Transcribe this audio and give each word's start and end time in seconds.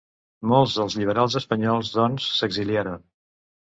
Molts 0.51 0.77
dels 0.77 0.95
liberals 1.01 1.37
espanyols, 1.41 1.93
doncs, 1.99 2.31
s'exiliaren. 2.39 3.05